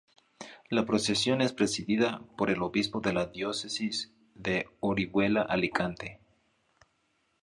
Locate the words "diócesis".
3.27-4.11